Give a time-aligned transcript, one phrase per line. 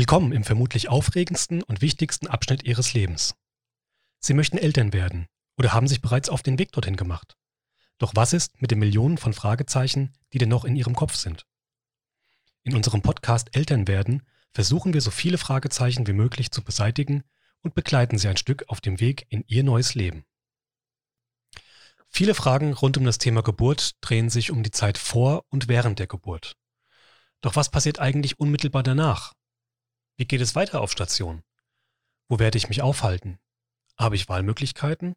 [0.00, 3.34] Willkommen im vermutlich aufregendsten und wichtigsten Abschnitt Ihres Lebens.
[4.18, 5.26] Sie möchten Eltern werden
[5.58, 7.36] oder haben sich bereits auf den Weg dorthin gemacht.
[7.98, 11.44] Doch was ist mit den Millionen von Fragezeichen, die denn noch in Ihrem Kopf sind?
[12.62, 14.22] In unserem Podcast Eltern werden
[14.54, 17.22] versuchen wir so viele Fragezeichen wie möglich zu beseitigen
[17.60, 20.24] und begleiten Sie ein Stück auf dem Weg in Ihr neues Leben.
[22.08, 25.98] Viele Fragen rund um das Thema Geburt drehen sich um die Zeit vor und während
[25.98, 26.56] der Geburt.
[27.42, 29.34] Doch was passiert eigentlich unmittelbar danach?
[30.20, 31.42] Wie geht es weiter auf Station?
[32.28, 33.38] Wo werde ich mich aufhalten?
[33.98, 35.14] Habe ich Wahlmöglichkeiten?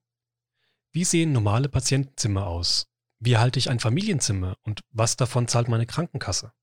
[0.94, 2.88] Wie sehen normale Patientenzimmer aus?
[3.20, 6.54] Wie erhalte ich ein Familienzimmer und was davon zahlt meine Krankenkasse?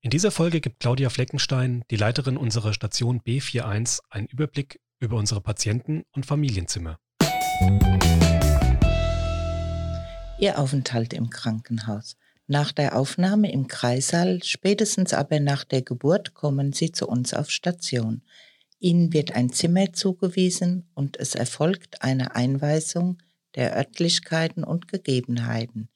[0.00, 5.40] In dieser Folge gibt Claudia Fleckenstein, die Leiterin unserer Station B41, einen Überblick über unsere
[5.40, 6.98] Patienten- und Familienzimmer.
[10.40, 12.16] Ihr Aufenthalt im Krankenhaus.
[12.48, 17.50] Nach der Aufnahme im Kreissaal, spätestens aber nach der Geburt, kommen Sie zu uns auf
[17.50, 18.22] Station.
[18.78, 23.18] Ihnen wird ein Zimmer zugewiesen und es erfolgt eine Einweisung
[23.56, 25.88] der Örtlichkeiten und Gegebenheiten,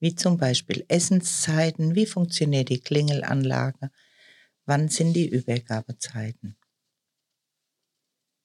[0.00, 3.90] wie zum Beispiel Essenszeiten, wie funktioniert die Klingelanlage,
[4.64, 6.56] wann sind die Übergabezeiten.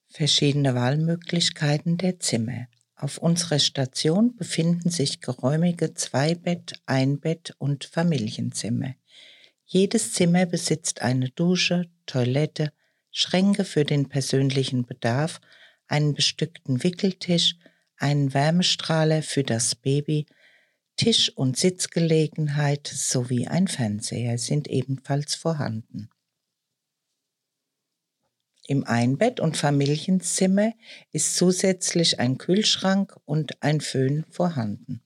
[0.10, 2.68] Verschiedene Wahlmöglichkeiten der Zimmer.
[3.00, 8.96] Auf unserer Station befinden sich geräumige Zweibett-, Einbett- und Familienzimmer.
[9.66, 12.74] Jedes Zimmer besitzt eine Dusche, Toilette,
[13.12, 15.40] Schränke für den persönlichen Bedarf,
[15.88, 17.56] einen bestückten Wickeltisch,
[17.98, 20.26] einen Wärmestrahler für das Baby,
[20.96, 26.10] Tisch- und Sitzgelegenheit sowie ein Fernseher sind ebenfalls vorhanden.
[28.70, 30.74] Im Einbett- und Familienzimmer
[31.14, 35.02] ist zusätzlich ein Kühlschrank und ein Föhn vorhanden.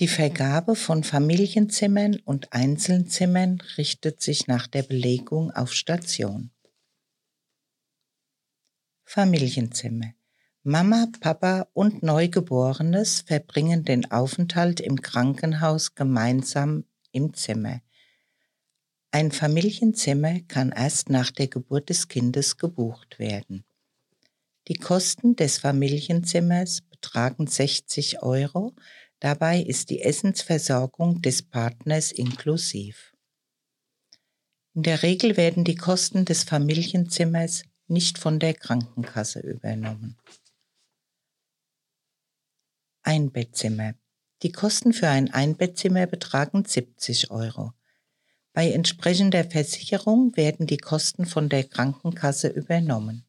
[0.00, 6.50] Die Vergabe von Familienzimmern und Einzelzimmern richtet sich nach der Belegung auf Station.
[9.04, 10.12] Familienzimmer.
[10.64, 17.80] Mama, Papa und Neugeborenes verbringen den Aufenthalt im Krankenhaus gemeinsam im Zimmer.
[19.16, 23.64] Ein Familienzimmer kann erst nach der Geburt des Kindes gebucht werden.
[24.68, 28.74] Die Kosten des Familienzimmers betragen 60 Euro,
[29.18, 33.14] dabei ist die Essensversorgung des Partners inklusiv.
[34.74, 40.18] In der Regel werden die Kosten des Familienzimmers nicht von der Krankenkasse übernommen.
[43.02, 43.94] Einbettzimmer.
[44.42, 47.72] Die Kosten für ein Einbettzimmer betragen 70 Euro.
[48.56, 53.26] Bei entsprechender Versicherung werden die Kosten von der Krankenkasse übernommen.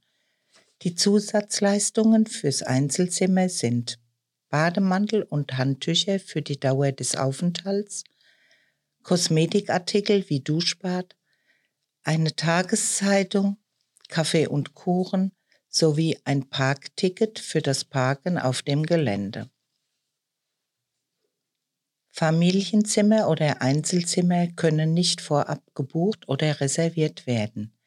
[0.83, 3.99] Die Zusatzleistungen fürs Einzelzimmer sind
[4.47, 8.05] Bademantel und Handtücher für die Dauer des Aufenthalts,
[9.03, 11.17] Kosmetikartikel wie Duschbad,
[12.03, 13.57] eine Tageszeitung,
[14.07, 15.33] Kaffee und Kuchen
[15.67, 19.49] sowie ein Parkticket für das Parken auf dem Gelände.
[22.17, 27.77] Familienzimmer oder Einzelzimmer können nicht vorab gebucht oder reserviert werden.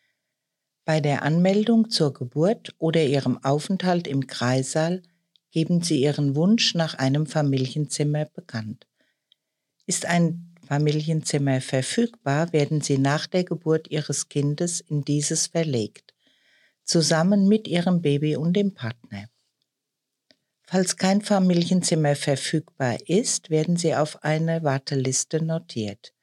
[0.85, 5.03] Bei der Anmeldung zur Geburt oder Ihrem Aufenthalt im Kreissaal
[5.51, 8.87] geben Sie Ihren Wunsch nach einem Familienzimmer bekannt.
[9.87, 16.15] Ist ein Familienzimmer verfügbar, werden Sie nach der Geburt Ihres Kindes in dieses verlegt,
[16.85, 19.29] zusammen mit Ihrem Baby und dem Partner.
[20.73, 26.15] Falls kein Familienzimmer verfügbar ist, werden sie auf eine Warteliste notiert.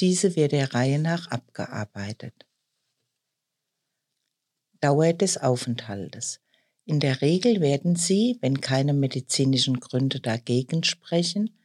[0.00, 2.34] Diese wird der Reihe nach abgearbeitet.
[4.80, 6.40] Dauer des Aufenthaltes.
[6.84, 11.56] In der Regel werden Sie, wenn keine medizinischen Gründe dagegen sprechen,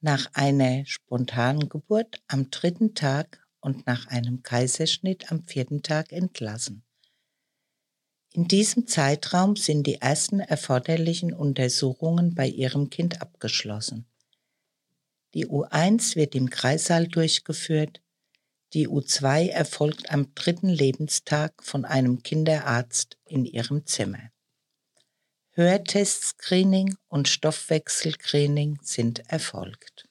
[0.00, 6.85] nach einer spontanen Geburt am dritten Tag und nach einem Kaiserschnitt am vierten Tag entlassen.
[8.36, 14.04] In diesem Zeitraum sind die ersten erforderlichen Untersuchungen bei Ihrem Kind abgeschlossen.
[15.32, 18.02] Die U1 wird im Kreissaal durchgeführt,
[18.74, 24.30] die U2 erfolgt am dritten Lebenstag von einem Kinderarzt in Ihrem Zimmer.
[25.52, 30.10] Hörtestscreening und Stoffwechselscreening sind erfolgt.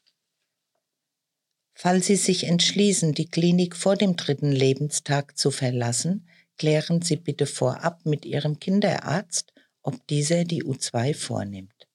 [1.76, 6.28] Falls Sie sich entschließen, die Klinik vor dem dritten Lebenstag zu verlassen,
[6.58, 11.88] klären Sie bitte vorab mit Ihrem Kinderarzt, ob dieser die U2 vornimmt.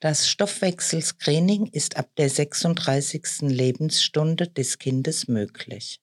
[0.00, 3.42] Das Stoffwechselscreening ist ab der 36.
[3.42, 6.00] Lebensstunde des Kindes möglich.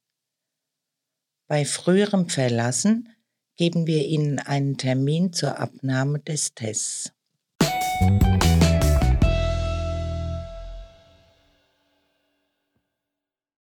[1.48, 3.10] Bei früherem Verlassen
[3.58, 7.14] geben wir Ihnen einen Termin zur Abnahme des Tests.